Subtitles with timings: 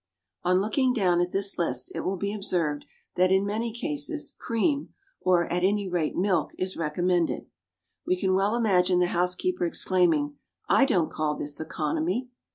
[0.41, 2.85] On looking down this list it will be observed
[3.17, 7.45] that in many cases cream or, at any rate, milk is recommended.
[8.07, 10.37] We can well imagine the housekeeper exclaiming,
[10.67, 12.29] "I don't call this economy."